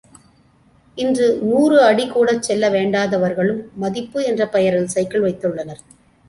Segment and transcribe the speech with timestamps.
[0.97, 5.83] இன்று நூறு அடி கூடச் செல்ல வேண்டாதவர்களும் மதிப்பு என்ற பெயரில் சைக்கிள் வைத்துள்ளனர்.